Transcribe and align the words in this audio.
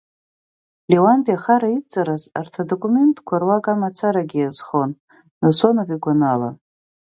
Леуанти 0.89 1.31
ахара 1.37 1.69
идҵараз 1.77 2.23
арҭ 2.39 2.53
адокументқәа 2.61 3.35
руак 3.41 3.65
амацарагьы 3.73 4.41
азхон, 4.49 4.91
Насонов 5.41 5.89
игәаныла. 5.95 6.49